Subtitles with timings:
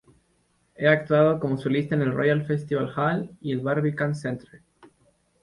[0.79, 4.63] Ha actuado como solista en el Royal Festival Hall y el Barbican Centre.